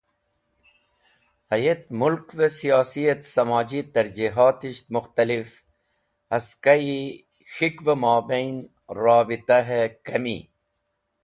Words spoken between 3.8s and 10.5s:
terjihatisht Mukhtalif, haskayi K̃hikve mobain robtahe kami.